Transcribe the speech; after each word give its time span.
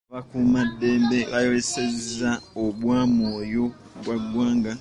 Abakuumaddembe 0.09 1.19
baayolesezza 1.31 2.31
obwa 2.63 2.97
mwoyogwaggwanga. 3.15 4.71